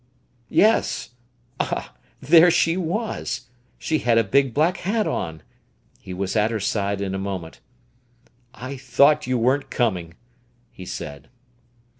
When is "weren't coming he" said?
9.37-10.87